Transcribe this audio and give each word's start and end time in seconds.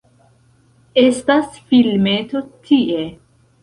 Estas 1.03 1.61
filmeto 1.69 2.47
tie 2.69 3.03